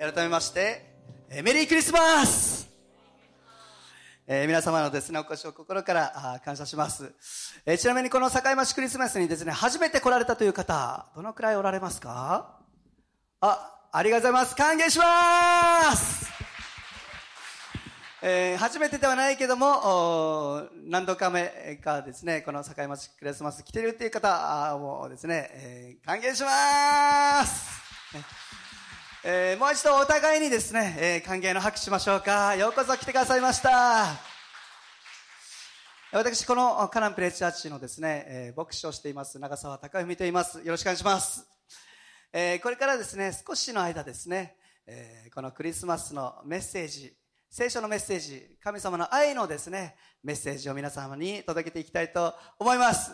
[0.00, 0.80] 改めまして、
[1.28, 2.66] えメリークリスマス!
[4.26, 7.12] えー、皆様のですね、お越しを心からあ感謝します。
[7.66, 12.56] えー、ちなみにこの境町クリスマスにですね、初めて来られたという方、どのくらいおられますか?
[13.42, 14.56] あ、ありがとうございます。
[14.56, 16.30] 歓迎します!
[18.22, 27.68] えー、初めてではないけども、何度か目かですね、この境町クリスマス来てるっていう方もですね、えー、歓迎します、
[29.22, 32.56] えー、もう一度お互いにですね、えー、歓迎の拍手しましょうか。
[32.56, 34.18] ようこそ来てくださいました。
[36.10, 40.60] 私、このカナンプレチャーチのですね、えー、牧師をしています、長澤隆文と言います。
[40.60, 41.46] よろしくお願いします。
[42.32, 44.56] えー、これからですね、少しの間ですね、
[44.86, 47.14] えー、このクリスマスのメッセージ、
[47.50, 53.12] 聖書のメッセージ、神様の愛のですね、メッセージを皆様に届けていきたいと思います。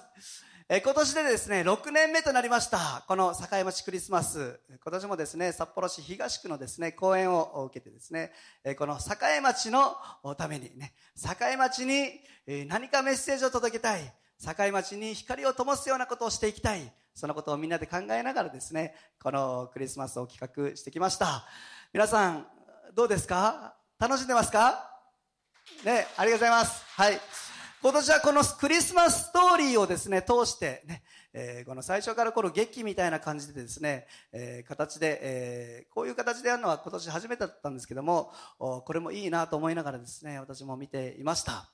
[0.69, 3.05] え今年でですね、6年目となりました。
[3.07, 4.59] この境町クリスマス。
[4.69, 8.33] 今年もですね、札幌市東区のですね、講演を受けてですね、
[8.77, 9.95] この境町の
[10.37, 12.21] ためにね、境町に
[12.67, 14.13] 何かメッセージを届けたい。
[14.45, 16.93] 境町に光を灯すようなことをしていきたい。
[17.15, 21.47] そのことをみんなで考えながらですね、このクリスマスを企画してきました。
[21.93, 22.47] 皆さん、
[22.93, 23.77] どうですか？
[24.01, 24.91] 楽しんでますか？
[25.85, 26.85] ね、ありがとうございます。
[26.89, 27.21] はい。
[27.87, 41.71] 今年はこのクリスマスストーリーをですね、通してね、えー、この最初からこの劇みたいな感じでですね、えー、形で、えー、こういう形でやるのは今年初めてだったんですけども、これもいいなと思いながらですね、私も見ていました。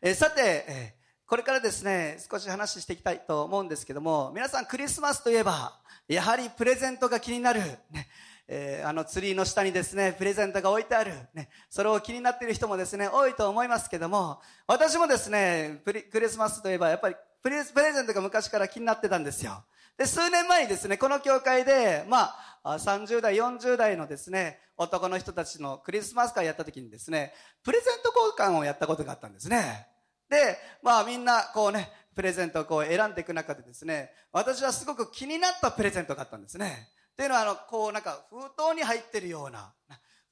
[0.00, 0.94] えー、さて、え、
[1.26, 8.06] これからですね、少し話していきたいと思うんですけども、皆さんクリスマスといえば、やはりプレゼントが気になる、ね、
[8.46, 11.12] えー、あのツリーの下にですね、プレゼントが置いてある。
[11.32, 19.64] ね、それを気になっている人もですね、多いと思いますけども、私もですね、クリスマスといえばやっぱりプレゼントが昔から気になってたんですよ。
[19.96, 29.86] で、数年前にですね、この教会で、まあ、30代、40代のですね、男の人たちのクリスマス会やった時にですね、プレゼント交換をやったことがあったんですね。
[30.28, 36.88] で、まあみんなこうね、プレゼントをこう選んでいく中でですね、私はすごく気になったプレゼントがあったんですね。
[37.14, 39.72] っていうのは、あの、こうなんか封筒に入ってるような、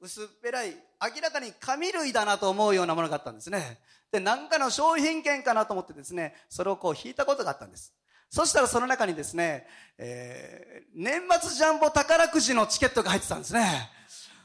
[0.01, 3.79] 薄っぺらい、明らかに紙類だなと思うようなものがあったんですね。
[4.11, 7.95] で、何かの商品券かなと思ってですね、それをこう引いたことがあったんです。
[8.29, 9.67] そしたらその中にですね、
[9.97, 13.91] えー、年末ジャンボ宝くじのチケットが入ってたんですね。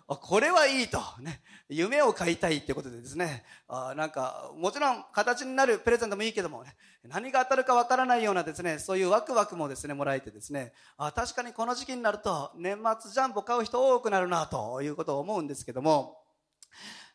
[0.07, 1.01] これはいいと。
[1.19, 1.41] ね。
[1.69, 16.21] 夢を買いたいってことでですね、あなんか、もちろん形になるプレゼントもいいけども、ね、何が当たるかわからないようなですね、そういうワクワクもですね、もらえてですね、あ確かにこの時期になると、年末ジャンボ買う人多くなるな、ということを思うんですけども、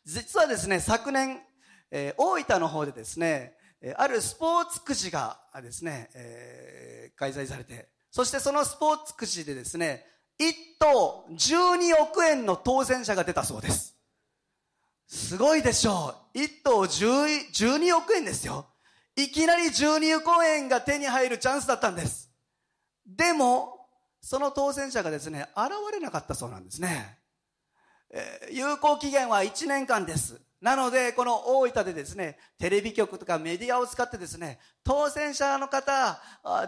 [0.04, 1.40] 実はですね、昨年、
[1.90, 3.56] えー、大分の方でですね、
[3.96, 10.04] あるスポーツくじがですね、えー、開催されて、そしてそのスポーツくじでですね、
[10.42, 13.96] 1等12億円の当選者が出たそうです。
[15.06, 16.38] すごいでしょう。
[16.38, 18.66] 1等12億円ですよ。
[19.14, 22.30] いきなり12億円が手に入るチャンスだったんです。
[23.06, 23.86] でも、
[24.20, 27.18] その当選者がですね、現れなかったそうなんですね。
[28.10, 30.40] えー、有効期限は1年間です。
[30.60, 36.20] なので、この大分でですね、テレビ局とかメディアを使ってですね、当選者の方、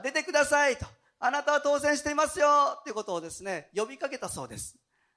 [0.03, 0.85] 出てくださいと。
[1.27, 2.47] あなたは当選していますよ
[2.81, 4.77] っていうことをですね、呼びかけたそうです。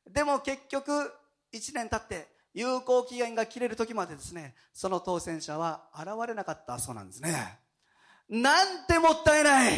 [0.09, 0.91] でも結局、
[1.53, 7.59] 1年経って、有効期限が切れる時までですね、その当選者は現れなかったそうなんですね。
[8.29, 9.73] なんてもったいない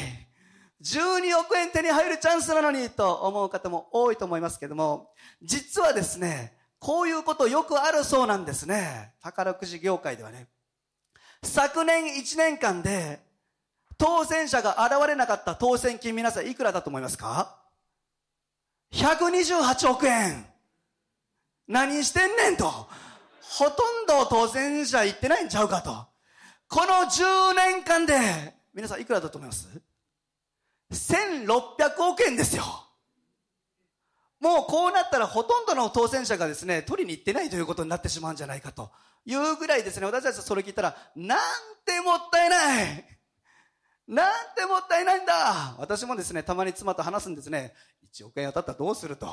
[0.84, 5.10] 12億円手に入るチャンスなのにと思う方も多いと思いますけども、
[5.42, 9.16] 実はですね、こういうことよくあるそうなんですね。
[9.24, 10.48] 宝くじ業界ではね。
[11.42, 13.29] 昨年1年間で
[14.00, 17.58] 当選者が現れなかった当選金皆さんいくらだと思いますか
[18.94, 20.46] ?128 億円。
[21.68, 22.66] 何してんねんと。
[23.42, 26.08] ほとんど当選者行ってないんちゃうかと。
[26.70, 29.68] この10年間で、皆さんいくらだと思います
[30.92, 32.64] ?1600 億円ですよ。
[34.40, 38.92] もうこうなったらほとんどの当選者がですね、取りに行ってないということになってしまうんじゃないかと
[39.26, 41.40] いうぐらいですね、私たちはそれ聞いたら、なん
[41.86, 43.19] てもったいない
[44.10, 47.76] なんてもったいないんだ私もですね、たまに妻と話すんですね。
[48.12, 49.28] 1億円当たったらどうすると。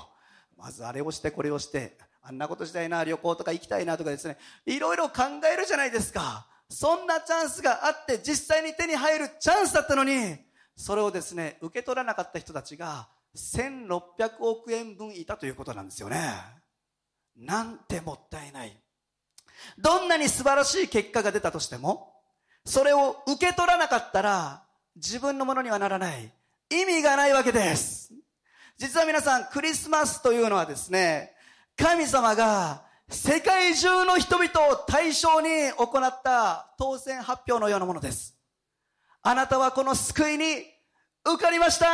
[0.54, 4.36] まずあれをしてこれをして、あんなことしたいな、旅行とか行きたいなとかですね、
[4.66, 6.46] いろいろ考えるじゃないですか。
[6.68, 10.36] そんなチャンスがあって実際に手に入るチャンスだったのに、
[10.76, 16.34] それをですね、受け取らなかった人たちが1600億円分いたということなんですよね。
[17.34, 18.76] なんてもったいない。
[19.78, 22.12] どんなに素晴らしい結果が出たとしても、
[22.66, 24.65] それを受け取らなかったら、
[24.96, 26.32] 自分のものにはならない。
[26.70, 28.12] 意味がないわけです。
[28.78, 31.34] 実は皆さん、クリスマスというのはですね、
[31.76, 38.36] 神様が世界中の人々を対象に行った当選発表のようなものです。
[39.22, 40.64] あなたはこの救いに
[41.24, 41.86] 受かりました。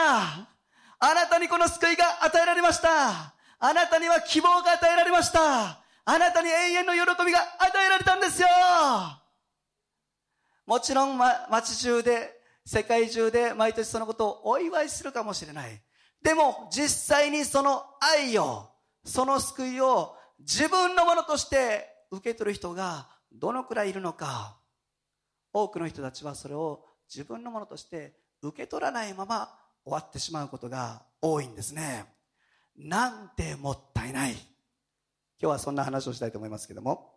[1.05, 3.35] あなたにこの救いが与えられました。
[3.59, 5.83] あなたには希望が与えられました。
[6.05, 8.49] あなたに永遠の喜びが与えられたんですよ。
[10.67, 15.83] もちろん、ま、街中で、世界中で毎年そのことをお祝いするかもしれない。
[16.23, 18.71] でも、実際にその愛を、
[19.05, 24.57] その救いを自分のものとして受け取る人がどのくらいいるのか。
[25.53, 32.07] 多くの人たちはそれを自分のものとして受け取らないまま終わってしまうことが多いんですね。
[32.77, 34.33] なんてもったいない。
[34.33, 34.41] 今
[35.39, 37.13] 日はそんな話をしたいと思いますけども。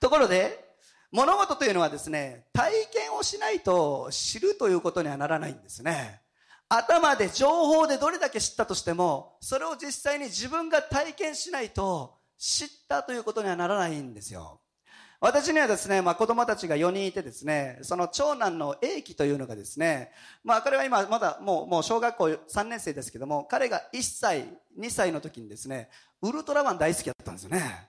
[0.00, 0.67] ところで、
[1.10, 6.20] 物事というのはですね、体験をしないと知るということにはならないんですね。
[6.68, 14.60] 頭で情報でどれだけ知ったとしても、それを実際に自分が体験しないと知ったということにはならないんですよ。
[15.20, 20.12] 私にはですね、まあ子供たちが4人いてですね、その長男の英樹というのがですね、
[20.44, 24.44] まあ彼は今まだもうもう小学校3年生ですけども、彼が1歳、
[24.78, 25.88] 2歳の時にですね、
[26.20, 27.88] ウルトラマン大好きだったんですよね。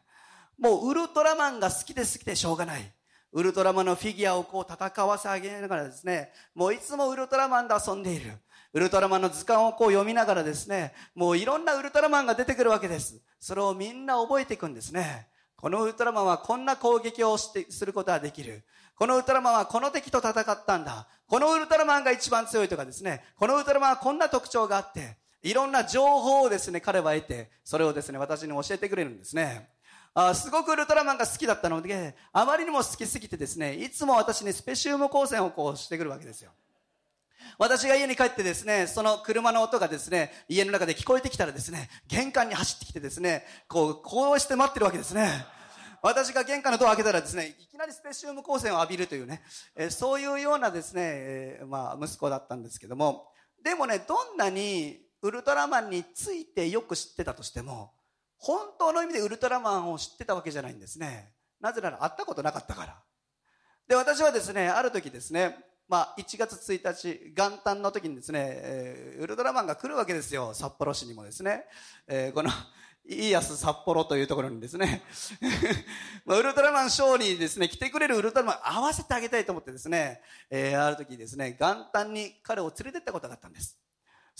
[0.57, 2.93] もうウルトラマンが好きで好きでしょうがない。
[3.31, 8.31] ウルトラマンのフィギュアをこう戦わせ上げながらですね、もういつもウルトラマンで遊んでいる。
[8.73, 13.21] ウルトラマンの図鑑をこう読みながらですね、もういろんなウルトラマンが出てくるわけです。
[13.39, 15.27] それをみんな覚えていくんですね。
[15.55, 18.63] このウルトラマンはこんな攻撃をしてすることができる。
[18.95, 21.07] このウルトラマンはこの敵と戦ったんだ。
[21.27, 29.69] このウルトラマンが一番強いとかですね、このウルトラマンはこんな特徴があって、いろんな情報をですね、彼は得て、それをですね、私に教えてくれるんですね。
[30.13, 36.51] あすごくウルトラマンが好きだったので、あまりにも好きすぎてですね、いつも私にスペシウム光線をこうしてくるわけですよ。
[37.57, 45.45] 私が家に帰ってですね、その車の音がですね、家の中で聞こえてきたらですね、玄関に走ってきてですね、こう、こうして待ってるわけですね。
[46.01, 49.41] 私が玄関のドア開けたらですね、いきなりスペシウム光線を浴びるというね、
[49.75, 53.27] え、そういうようなですね、えー、まあ、息子だったんですけども、
[53.61, 57.91] でもね、どんなにウルトラマンについてよく知ってたとしても、
[58.39, 61.33] 本当の意味でウルトラマンを知ってたわけじゃないんですね。
[61.59, 62.97] なぜなら会ったことなかったから。
[63.87, 65.57] で、私はですね、ある時ですね、
[65.87, 70.53] まあ、1月1日、元旦の時にですね、えー、ウルトラマンが来るわけですよ。
[70.53, 71.65] 札幌市にもですね。
[72.07, 72.51] えー、この、
[73.05, 75.01] イース札幌というところにですね、
[76.25, 80.21] まあ、ウルトラマンショーにですね、来てくれるウルトラマン合わせてあげたいと思ってですね、
[80.51, 83.79] えー、ある時ですね、元旦に彼を連れてったことがあったんです。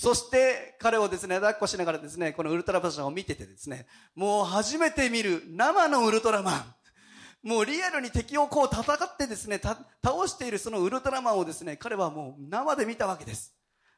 [0.02, 3.86] そして彼をですね、抱っこしながらですね、このウルトラマンを見ててですね、
[4.16, 6.64] もう初めて見る生のウルトラマン。
[7.44, 9.78] もうリアルに敵をこう戦ってですね、倒
[10.26, 13.54] しているそのウルトラマンをですね、彼はもう生で見たわけです。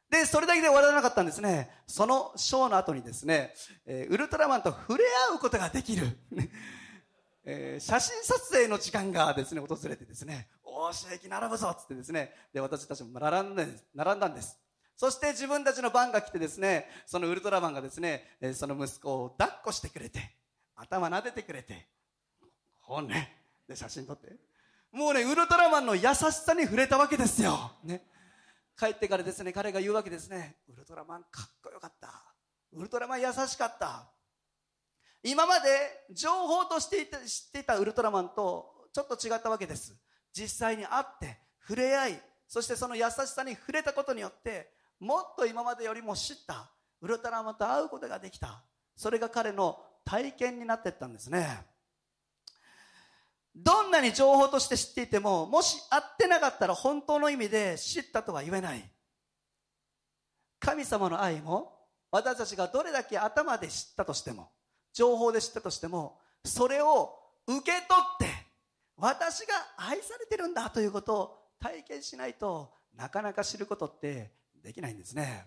[0.09, 1.69] で、それだけで終わらなかったんですね。
[1.85, 3.53] そのショーの後にですね、
[3.85, 6.17] えー、ウルトラマンと触れ合うことができる。
[7.45, 14.60] えー、写真撮影の時間がですね、訪れてですね、おー、刺激並ぶぞつってですね、で、私たちも並んで、並んだんです。
[15.01, 20.19] そして自分たちの番が来てですね、そのウルトラマンがですね、その息子を抱っこしてくれて、
[20.75, 21.87] 頭撫でてくれて、
[22.81, 23.35] ほんね、
[23.67, 24.37] で、写真撮って。
[24.91, 27.71] もうね、ウルトラマンの優しさに触れたわけですよ。
[27.83, 28.03] ね。
[28.77, 30.57] 帰ってからですね、彼が言うわけですね。
[30.71, 32.35] ウルトラマンかっこよかった。
[32.71, 34.07] ウルトラマン優しかった。
[35.23, 39.97] 今まで情報として知っていたウルトラマンとちょっと違ったわけです。
[40.31, 46.69] 実際に会って、触れ合い、そしてその優しさに触れたことによって、もっと今までよりも知った
[47.01, 48.63] ウルトラマンと会うことができた
[48.95, 51.65] それが彼の体験になっていったんですね。
[53.53, 58.89] どんなに情報として知っていてももし会ってなかったら本当の意味で知ったとは言えない。
[60.59, 61.73] 神様の愛も
[62.11, 64.51] 私たちがどれだけ頭で知ったとしても
[64.93, 67.17] 情報で知ったとしてもそれを
[67.47, 68.27] 受け取って
[68.97, 74.31] 私が愛されてるんだということを体験しないとなかなか知ることって
[74.61, 75.45] できないんですね。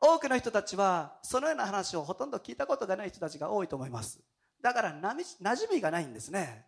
[0.00, 4.20] 多くの人たちはそのような話をほとんど聞いたことがない人たちが多いと思います。
[4.60, 6.66] だからなじ馴染みがないんですね。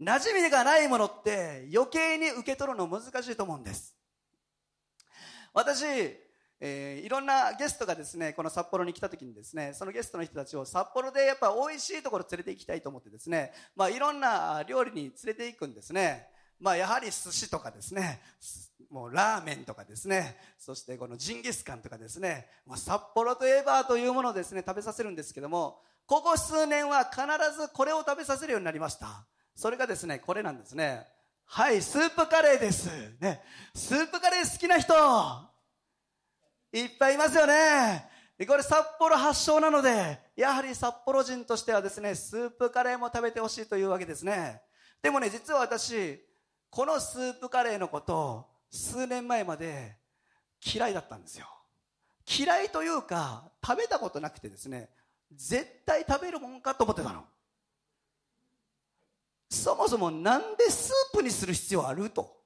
[0.00, 3.94] 馴染みがないものって余計に受け取るの難しいと思うんです。
[5.52, 5.84] 私、
[6.60, 16.26] えー、いろんなゲストがですねこの札幌に来た時にですねそのゲストの人たちを札幌でやっぱ美味しいところ連れて行きたいと思ってですね、まあ、いろんな料理に連れて行くんですね。
[16.60, 18.20] まあ、やはり寿司とかですね、
[18.90, 27.22] もうラーメンとかですね、そしてこのジンギスカンとかですね、まあ、札幌といえばというものをですね、食べさせるんですけども、ここ数年は必
[27.58, 29.26] ずこれを食べさせるようになりました。
[29.54, 31.06] それがですね、これなんですね。
[31.46, 32.88] はい、スープカレーです。
[33.20, 33.42] ね、
[33.74, 34.94] スープカレー好きな人、
[36.72, 38.10] いっぱいいますよね。
[38.46, 44.60] これ札幌発祥なので、やはり札幌人としてはですね、スープカレーも食べてほしいというわけですね。
[45.00, 46.20] でもね、実は私、
[46.74, 49.94] このスープカレーのこと数年前まで
[50.74, 51.46] 嫌いだったんですよ。
[52.26, 54.88] 嫌いというか、食べたことなくてですね、
[55.32, 57.22] 絶対食べるもんかと思ってたの。
[59.48, 62.42] そもそもなんでスープにする必要あると。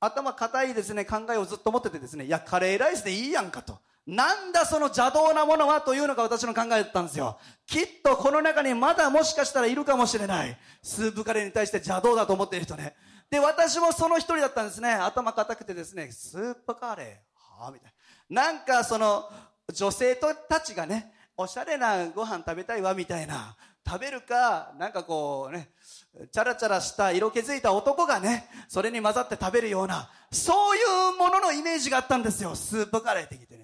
[0.00, 3.78] 頭固いですね、考えをずっと持っててですね、いや、カレーライスでいいやんかと。
[4.06, 7.38] なんだその邪道なものはというのが私の考えだったんですよ。
[7.66, 10.56] きっとこの中にまだもしかしたらいるかもしれない。
[10.82, 12.96] スープカレーに対して邪道だと思っている人ね。
[13.30, 14.92] で、私もその一人だったんですね。
[14.92, 17.92] 頭固くてですね、スープカレー、はあ、みたい
[18.28, 18.42] な。
[18.42, 19.30] なんかその、
[19.72, 23.56] 女性とたちがね、おしゃれなご飯食べたいわ、みたいな。
[23.86, 25.70] 食べるか、なんかこうね、
[26.30, 30.80] チャラチャラした色気づいた男がね、それに混ざって食べるような、そうい
[31.14, 32.54] うもののイメージがあったんですよ。
[32.54, 33.61] スープカレーって聞いてね。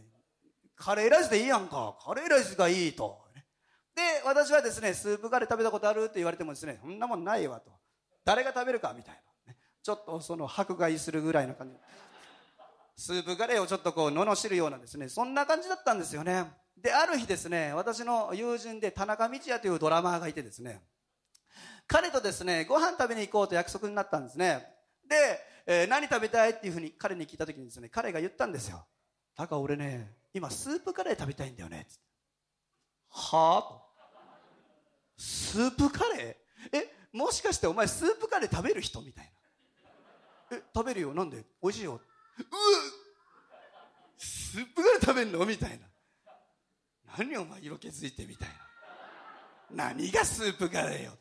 [0.79, 1.97] カレーライスでいいやんか。
[2.05, 3.19] カレーライスがいいと。
[3.95, 7.73] で、私はですね、スープカレー食べたことあるって言われてもですね、そんなもんないわと。
[8.25, 9.15] 誰が食べるかみたい
[9.47, 9.55] な。
[9.83, 11.77] ちょっとその迫害するぐらいの感じ。
[12.97, 16.45] スープカレーをちょっとこう、罵るようなですね、そんな感じだったんですよね。
[16.77, 20.81] で、ある日ですね、私の友人で田中道也というドラマーがいてですね、
[21.89, 24.65] 彼とですね、ご飯食べに行こうと約束になったんですね。
[25.09, 25.17] で、
[25.67, 28.87] えー、何食べたいっていうふうに彼に聞いた時にですね、彼が言ったんですよ。
[29.37, 31.87] タカ俺ね、今スープカレー食べたいんだよね。
[33.11, 33.59] は？
[33.59, 33.83] あ
[35.17, 36.77] スープカレー？
[36.77, 39.33] え、もしかしてお前スープカレー食べる人みたい
[40.51, 40.57] な。
[40.59, 41.15] え、食べるよ。
[41.15, 41.45] なんで？
[41.63, 41.95] 美味しいよ。
[41.95, 42.01] う
[44.17, 45.45] スープカレー食べんの？
[45.45, 45.87] みたいな。
[47.17, 48.49] 何お前色気づいてみたい
[49.71, 49.87] な。
[49.89, 51.13] 何がスープカレーよ。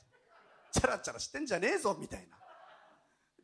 [0.71, 2.37] チャラチャラしてんじゃねえぞみたいな。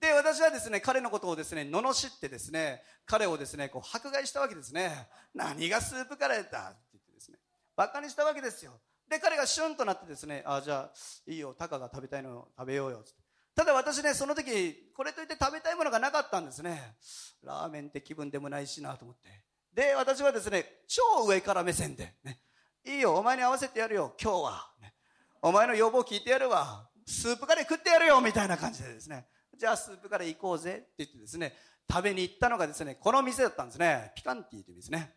[0.03, 5.07] で、私はですね、彼のことをですね、罵ってですね、彼をですね、こう迫害したわけですね。
[5.33, 7.37] 何がスープカレーだって言ってですね、
[7.77, 8.81] 馬鹿にしたわけですよ。
[9.09, 10.93] で、彼がシュンとなってですね、あ、じゃあ、
[11.25, 13.11] いいよ、タカが食べたいの食べようよ、って。
[13.55, 16.97] ただ私ね、その時、これといって食べたいものがなかったんですね。
[17.41, 19.29] ラーメンって気分でもないしなと思って。
[19.73, 22.41] で、私はですね、超上から目線で、ね、
[22.83, 24.69] いいよ、お前に合わせてやるよ、今日は。
[24.81, 24.95] ね、
[25.41, 26.89] お前の要望聞いてやるわ。
[27.05, 31.53] スープカレー食ってやるよみたいな感じでですね、じゃあスープカレー行こうぜって言ってですね、
[31.89, 34.11] 食べに行ったのがですね、この店だったんですね。
[34.15, 35.13] ピカンティという店ね。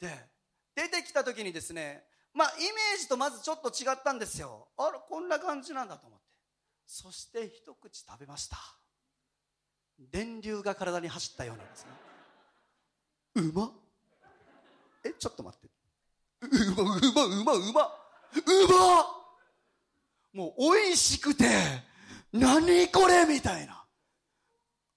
[0.00, 0.08] で、
[0.74, 4.68] 出てきた時にですね、まあイメージとまずちょっと違ったんですよ。
[4.76, 6.26] あら、こんな感じなんだと思って。
[6.86, 8.56] そして一口食べました。
[9.98, 11.90] 電流が体に走ったようなんですね。
[13.34, 13.72] うま
[15.04, 15.68] え、ちょっと待って。
[16.40, 17.92] うま、うま、うま、うま、う
[18.68, 19.18] ま
[20.32, 21.44] もう美味しくて、
[22.32, 23.84] 何これみたいな。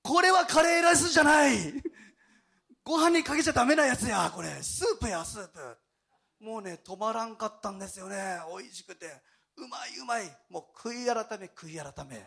[0.03, 1.57] これはカレーライスじゃない
[2.83, 4.49] ご飯にかけちゃダメなやつや、これ。
[4.61, 5.59] スープや、スープ。
[6.43, 8.39] もうね、止まらんかったんですよね。
[8.57, 9.05] 美味しくて。
[9.57, 10.23] うまいうまい。
[10.49, 12.25] もう悔い改め、悔い改め。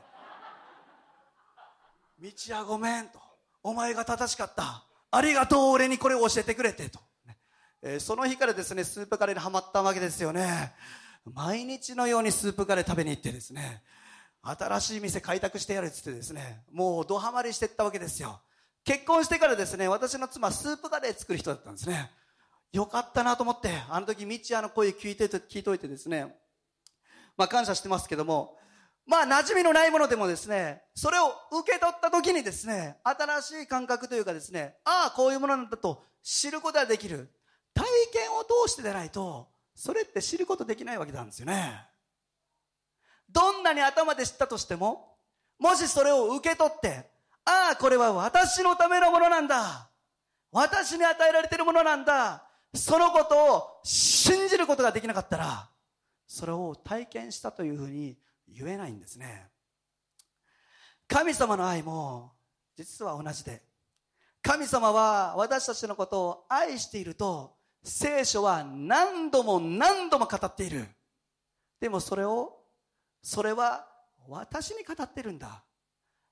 [2.20, 3.20] 道はごめんと。
[3.62, 4.84] お前が正しかった。
[5.10, 7.00] ありがとう、俺にこれを教えてくれてと。
[7.82, 10.72] えー、その日からですね、スープカレーにはまったわけですよね。
[11.24, 13.82] 毎日のようにスープカレー食べに行ってですね、
[14.44, 18.40] 新しい店開拓してやるっつってですね、もうドハマりしてったわけですよ。
[18.84, 22.10] 結婚してからですね、私の妻スープカレー作る人だったんですね。
[22.72, 26.36] よかったなと思って、あの時、道の声聞いて、聞いといてですね、
[27.36, 28.58] まあ感謝してますけども、
[29.06, 37.30] まあ馴染みのないものでもですね、それを受け取った時にですね、新しい感覚というかですね、ああ、こういうものなんだと知ることができる。
[37.72, 41.86] 体験を通してでないと、それって知ることできないわけなんですよね。
[43.34, 45.16] どんなに頭で知ったとしても、
[45.58, 47.10] もしそれを受け取って、
[47.44, 49.90] ああ、これは私のためのものなんだ。
[50.52, 52.46] 私に与えられているものなんだ。
[52.72, 55.68] そのことを信じることができなかったら、
[56.26, 58.16] それを体験したというふうに
[58.48, 59.48] 言えないんですね。
[61.06, 62.32] 神様の愛も
[62.76, 63.62] 実は同じで、
[64.42, 70.86] 神様は私たちのことを愛していると聖書は何度も何度も語っている。
[71.80, 72.63] でもそれを、
[73.24, 73.88] それは
[74.28, 75.64] 私に語ってるんだ。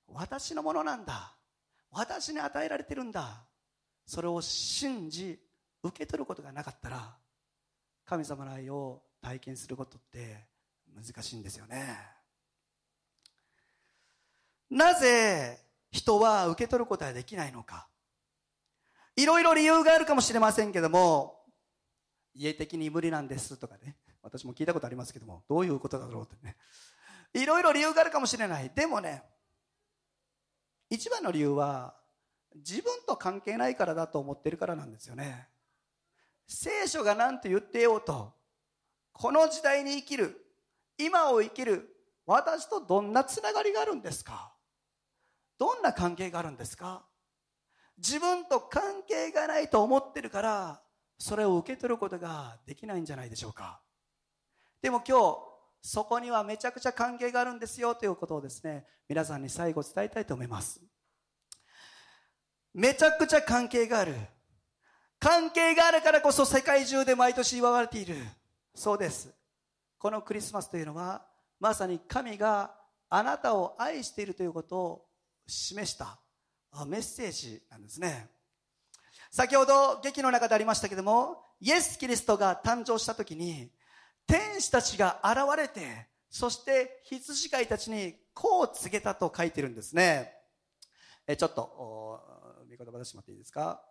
[0.08, 1.34] 私のものなんだ。
[1.90, 3.46] 私に与えられてるんだ。
[4.04, 5.40] それを信じ、
[5.82, 7.16] 受け取ることがなかったら、
[8.04, 10.46] 神様の愛を体験することって
[10.94, 11.98] 難しいんですよね。
[14.68, 17.88] なぜ人は受け取ることができないのか。
[19.16, 21.40] いろいろ理由があるかもしれませんけども、
[22.34, 23.96] 家的に無理なんですとかね。
[24.22, 26.56] 私も聞いたことありますけども、どういうことだろうってね。
[27.34, 28.70] いろいろ理由があるかもしれない。
[28.70, 29.24] でもね、
[30.88, 31.96] 一番の理由は、
[32.54, 35.48] 自分と関係ないからだと思ってるからなんですよね。
[36.46, 38.34] 聖書が何と言ってようと
[39.12, 40.44] この時代に生きる
[40.98, 44.54] 今を生きる私とどんなつながりがあるんですか？
[45.56, 47.06] どんな関係があるんですか？
[47.96, 50.82] 自分と関係がないと思ってるから
[51.18, 53.80] それを受け取ることができないんじゃないでしょうか
[54.82, 55.38] でも今日
[55.80, 60.80] そこにはめちゃくちゃ関係があるんですよということをですね皆さんに最後伝えたいと思います。
[62.74, 64.14] めちゃくちゃ関係がある。
[65.20, 68.16] 関係があるからこそ世界中で毎年祝われている。
[68.74, 69.32] そうです。
[69.98, 71.24] このクリスマスというのは
[71.60, 72.74] まさに神が
[73.08, 75.06] あなたを愛しているということを
[75.46, 76.18] 示した
[76.86, 78.30] メッセージなんですね。
[79.30, 83.70] 先ほど劇の中でありましたけどもイエス・キリストが誕生した時に
[84.26, 90.32] 天使たちが現れてそして羊飼いたちにこう告げたと書いてるんですね。
[91.26, 92.20] えちょっと
[92.68, 93.82] 見言葉出してもらっていいですか？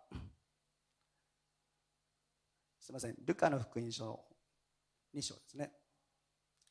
[2.80, 3.14] すみません。
[3.24, 4.20] ルカの福音書の
[5.14, 5.72] 2章ですね。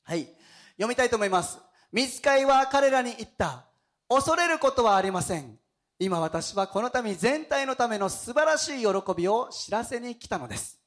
[0.03, 0.27] はい。
[0.73, 1.59] 読みたいと思います。
[1.91, 3.65] 見つかいは彼らに言った。
[4.09, 5.57] 恐れることはありません。
[5.99, 10.81] 今私はこの民全体のための素晴らしい喜びを知らせに来たのです。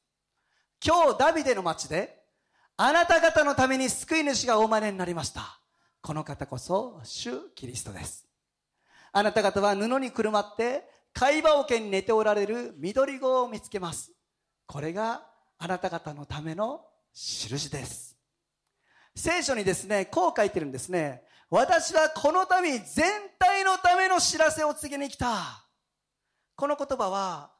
[0.85, 2.14] 今日ダビデの町で
[2.77, 5.59] あなた方のために救い主がお生まれになりました。
[6.01, 8.27] この方こそ主キリストです。
[9.13, 14.11] あなた方は布にくるまって貝羽桶に寝ておられる緑子を見つけます。
[14.67, 15.25] これが
[15.57, 18.17] あなた方のための印です。
[19.15, 21.23] 聖書にですね、こう書いてるんですね。
[21.49, 23.05] 私はこの民全
[23.39, 25.65] 体のための知らせを告げに来た。
[26.57, 27.51] この言葉は、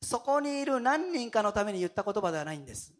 [0.00, 2.94] そこにいる何人かのために言った言葉ではないんです。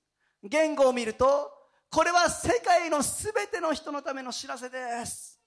[0.45, 1.51] 言語を見ると、
[1.91, 5.41] これは世界の全ての人のための知らせです。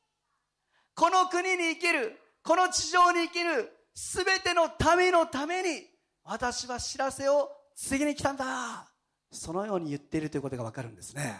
[0.95, 5.85] この国に生きる、この地上に生きる全ての民のために、
[6.23, 8.91] 私は知らせを告げに来たんだ。
[9.31, 11.39] そのように言っているということがわかるんですね。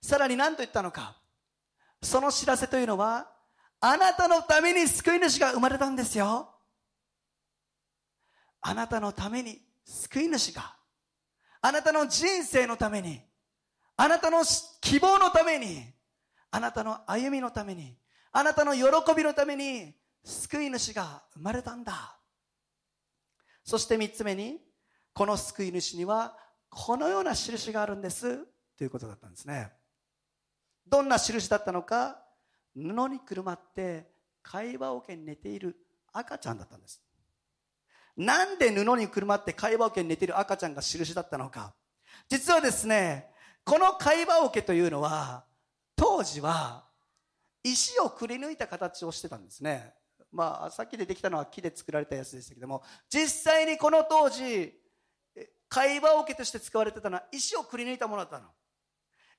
[0.00, 1.20] さらに何と言ったのか。
[2.02, 3.30] その知らせというのは、
[3.80, 6.54] あなたのために救い主が生まれたんですよ。
[8.60, 10.77] あなたのために救い主が、
[11.60, 13.20] あなたの人生のために、
[13.96, 14.42] あなたの
[14.80, 15.84] 希望のために、
[16.50, 17.96] あなたの歩みのために、
[18.32, 18.82] あなたの喜
[19.16, 19.94] びのために、
[20.24, 22.18] 救い主が生まれたんだ。
[23.64, 24.60] そして三つ目に、
[25.12, 26.36] この救い主には、
[26.70, 29.72] このような印があるんです、ということだったんですね。
[30.86, 32.22] どんな印だったのか
[32.74, 34.10] 布にくるまって
[34.42, 35.76] 会話桶に寝ている
[36.12, 37.02] 赤ちゃんだったんです
[38.18, 41.72] なんで布にくるまって会話桶に寝てる赤ちゃんが印だったのか。
[42.28, 43.30] 実はですね
[43.64, 45.44] この会話桶というのは
[45.96, 46.84] 当時は
[47.62, 49.94] 石をくり抜いた形をしてたんですね。
[50.32, 54.74] まあさっきでできたのは木で作られたやつでしたけども実際にこの当時
[55.68, 58.48] 会話桶として使われてたのは石をくり抜いたものだったの。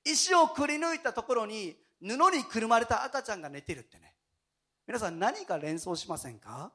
[0.05, 4.15] 石をくり抜いたところに布にくるまれた赤ちゃんが寝てるってね。
[4.87, 6.71] 皆さん何か連想しませんか？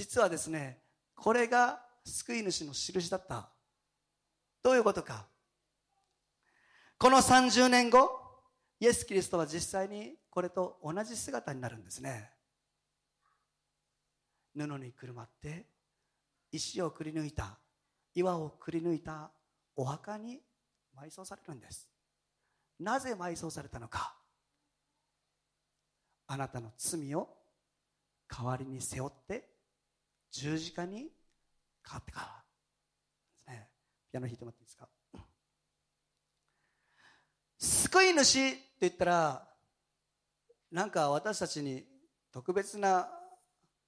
[0.00, 0.78] 実はですね
[1.14, 3.50] これが救い主の印だった。
[4.62, 5.26] どういうことか。
[6.96, 8.08] この30年後
[8.78, 12.30] イエス・キリストは実際にこれと同じ姿になるんですね。
[14.56, 15.66] 布にくるまって
[16.50, 17.58] 石をくり抜いた
[18.14, 19.30] 岩をくり抜いた
[19.76, 20.40] お墓に
[20.96, 21.90] 埋葬されるんです。
[22.78, 24.14] なぜ埋葬されたのか。
[26.26, 27.28] あなたの罪を
[28.30, 29.59] 代わりに背負って
[30.30, 31.08] 十字架に
[31.82, 33.68] かかってからですね。
[34.10, 34.88] ピアノ弾いてもらっていいですか？
[37.58, 39.48] 救い主って言ったら
[40.70, 41.84] なんか私たちに
[42.32, 43.08] 特別な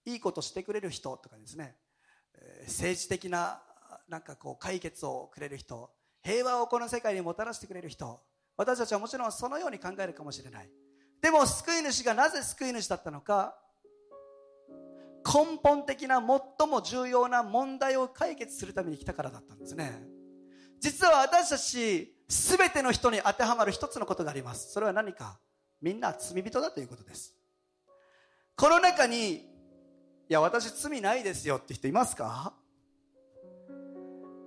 [0.05, 1.77] いいことしてくれる人とかですね。
[2.67, 3.63] 政治的な
[4.09, 5.91] なんかこう解決をくれる人
[6.23, 8.21] 平和をこの世界にもたらしてくれる人
[8.57, 10.69] 私たちはもちろんそのように考えるかもしれない。
[11.21, 13.57] でも救い主がなぜ救い主だったのか
[15.25, 16.17] 根本的な
[16.59, 20.03] 最も重要な問題を解決するために来たからだったんですね。
[20.81, 24.73] 実は私たち全ての人に当てはまる一つのことがあります。
[24.73, 25.39] それは何か？
[25.81, 27.35] みんな罪人だということです。
[28.57, 29.45] この中にい
[30.29, 32.55] や私罪ないですよって人いますか？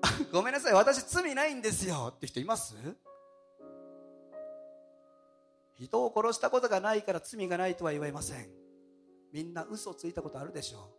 [0.32, 0.74] ごめんなさい。
[0.74, 2.76] 私罪ないんですよって人います？
[5.78, 8.65] 人を殺したことがないから罪がないとは言われません。
[9.36, 10.90] みんな嘘ついたことあるでしょ。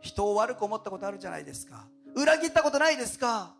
[0.00, 1.86] 人を悪く思ったことあるじゃないですか。
[2.16, 3.54] 裏切ったことないですか。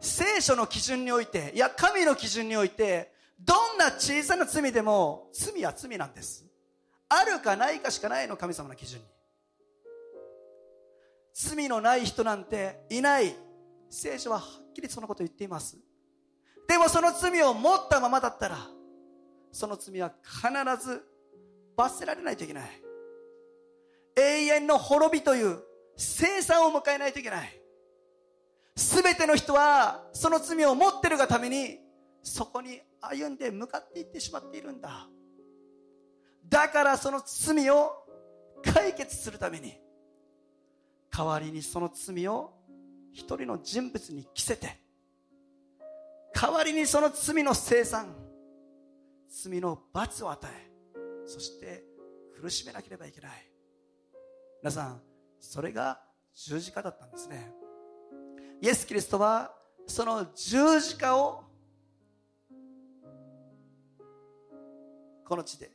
[0.00, 6.46] 聖書の基準においていや神の基準においてどんな小さな罪でも罪は罪なんです。
[7.10, 9.04] あるかないかしかないの神様の基準に。
[11.34, 13.36] 罪のない人なんていない。
[13.90, 15.76] 聖書ははっきりそのことを言っています。
[16.66, 18.56] でもその罪を持ったままだったら
[19.52, 21.09] その罪は必ず
[21.80, 22.64] 罰せられないといけない。
[24.16, 25.60] 永遠の滅びという
[25.96, 27.48] 生産を迎えないといけない。
[28.76, 31.78] 全ての人はその罪を持ってるがために
[32.22, 35.08] そこに歩んで向かっていってしまっているんだ。
[36.48, 37.92] だからその罪を
[38.62, 39.74] 解決するために
[41.10, 42.52] 代わりにその罪を
[43.12, 44.80] 一人の人物に着せて
[46.34, 48.14] 代わりにその罪の生産
[49.28, 50.69] 罪の罰を与え
[51.30, 51.84] そして
[52.40, 53.30] 苦しめなければいけない。
[54.60, 55.00] 皆さん
[55.38, 56.00] それが
[56.34, 57.52] 十字架だったんですね。
[58.60, 59.54] イエス・キリストは
[59.86, 61.44] その十字架を
[65.24, 65.70] この地で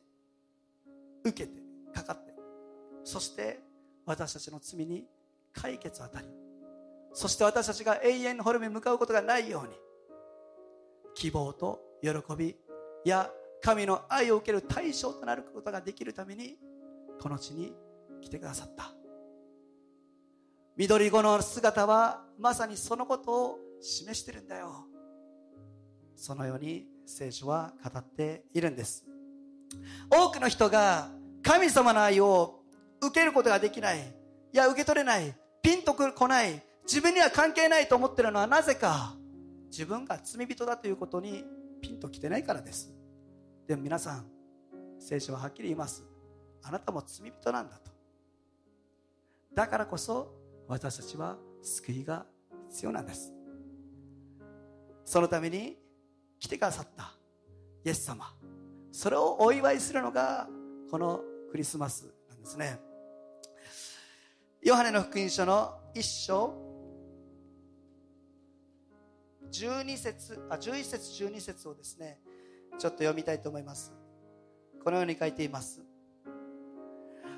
[1.24, 1.58] 受けて
[1.94, 2.34] かかって
[3.02, 3.60] そして
[4.04, 5.06] 私たちの罪に
[5.54, 6.28] 解決を与え
[7.14, 9.74] そして私たちが永遠の滅びに向かうことがないように
[11.14, 12.54] 希望と喜び
[13.06, 13.30] や
[13.62, 16.56] 神の愛を受ける対象となることができるために
[17.20, 17.74] この地に
[18.20, 18.92] 来てくださった。
[20.76, 24.86] 緑子の姿はまさにそのことを示してるんだよ。
[26.14, 29.04] そのように聖書は語っているんです。
[30.10, 31.10] 多くの人が
[31.42, 32.60] 神様の愛を
[33.00, 39.14] 受けることができないいや受け取れないピンとこない自分には関係ないと思ってるのはなぜか
[39.70, 41.44] 自分が罪人だということに
[41.80, 42.95] ピンときてないからです。
[43.66, 44.26] でも皆さん
[44.98, 46.04] 聖書ははっきり言います。
[46.62, 47.90] あなたも罪人なんだと。
[49.54, 50.32] だからこそ
[50.68, 52.26] 私たちは救いが
[52.70, 53.32] 必要なんです。
[55.04, 55.76] そのために
[56.38, 57.12] 来てくださった
[57.84, 58.34] イエス様
[58.90, 60.48] それをお祝いするのが
[60.90, 62.78] このクリスマスなんですね。
[64.62, 66.54] ヨハネの福音書の1章
[69.52, 72.18] 12節あ11節12節をですね
[72.78, 73.92] ちょっと読みたいと思います。
[74.82, 75.82] このように書いています。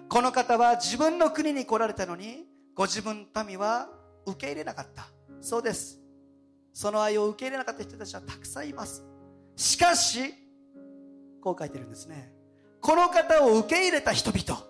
[0.08, 3.88] この方は自分の国に来られたのにご自分の民は
[4.26, 5.06] 受け入れなかった。
[5.40, 6.00] そうです。
[6.72, 9.04] その愛を受け入れなかった人たちはたくさんいます。
[9.56, 10.34] しかし
[11.42, 12.32] こう書いてるんですね。
[12.80, 14.62] この方を受け入れた人々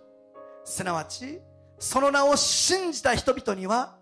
[0.64, 1.40] すなわち
[1.78, 3.98] その名を信じた人々には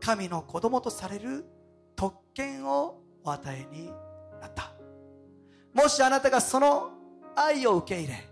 [0.00, 1.44] 神の子供とされる
[1.96, 3.86] 特権をお与えに
[4.40, 4.75] なった。
[5.76, 6.90] もしあなたがその
[7.36, 8.24] 愛を受け入れ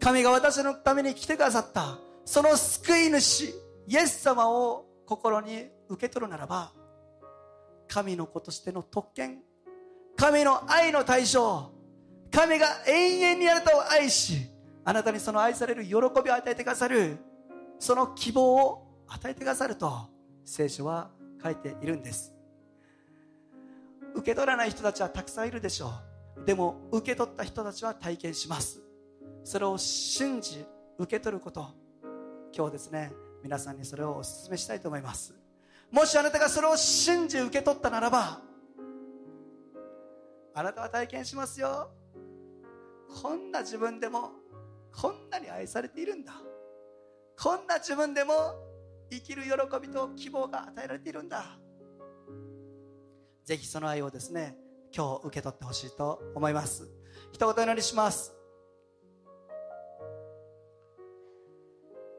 [0.00, 3.52] 神が私のために来てくださったその救い主
[3.88, 6.72] イエス様を心に受け取るならば
[7.88, 9.40] 神の子としての特権
[10.16, 11.72] 神の愛の対象
[12.30, 14.46] 神が永遠にあなたを愛し
[14.84, 17.18] あなたにその愛される喜びを与えてくださる
[17.80, 20.08] その希望を与えてくださると
[20.44, 21.10] 聖書は
[21.42, 22.32] 書いているんです。
[24.14, 26.13] 受け取らない人たちはたくさんいるでしょう。
[26.44, 28.80] でも受け取った人たちは体験します。
[29.44, 30.64] それを信じ
[30.98, 31.66] 受け取ること。
[32.56, 35.34] 今日ですね皆さんにそれをお勧めしたいと思います。
[35.90, 38.40] もしあなたがそれを信じ受け取ったならば
[40.54, 41.90] あなたは体験しますよ。
[43.22, 44.32] こんな自分でも
[44.92, 46.32] こんなに愛されているんだ。
[47.40, 48.32] こんな自分でも
[49.10, 51.58] 生きる喜びと希望が与えられているんだ。
[53.44, 54.56] ぜひその愛をですね
[54.96, 56.88] 今日受け取ってほしいと思います。
[57.32, 58.32] 一言お祈りします。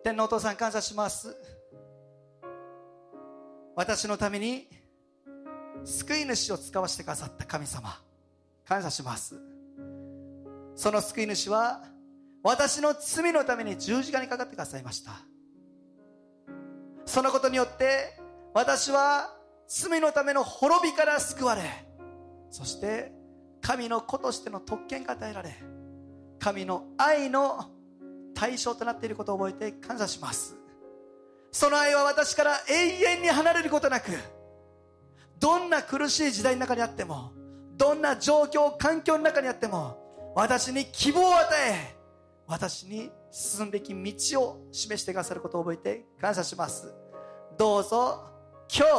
[0.03, 1.37] 天皇お父さん感謝します。
[3.77, 4.67] 私のために
[5.85, 7.97] 救い主を使わせてくださった神様
[8.67, 9.39] 感謝します。
[10.75, 11.81] その救い主は
[12.43, 15.11] 私の罪のために十字架にかかってくださいました。
[17.05, 18.19] そのことによって
[18.53, 19.33] 私は
[19.65, 21.84] 罪のための滅びから救われ
[22.49, 23.11] そして
[23.61, 25.55] 神の子としての特権が与えられ
[26.39, 27.71] 神の愛の
[28.33, 30.55] 対象となっていることを覚えて感謝します。
[31.51, 34.11] その愛は私から永遠に離れることなく
[35.39, 37.31] どんな苦しい時代の中にあっても
[37.77, 41.95] どんな状況環境の中にあっても私に希望を与え
[42.45, 46.93] 私に進むべき道を示してくださることを覚えて感謝します。
[47.57, 48.25] どうぞ
[48.69, 48.89] 今日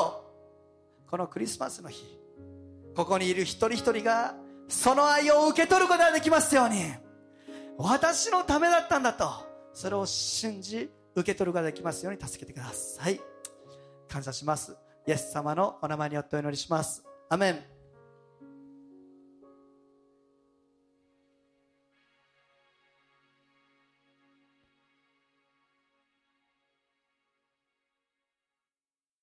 [1.10, 2.18] このクリスマスの日
[2.96, 4.34] ここにいる一人一人が
[4.68, 6.76] その愛を受け取ることができますように。
[7.78, 9.28] 私のためだったんだと。
[9.74, 13.20] それを信じ受け取ることができますように助けてください。
[14.08, 14.76] 感謝します。
[15.06, 17.04] イエス様のお名前によってお祈りします。
[17.28, 17.75] アメン。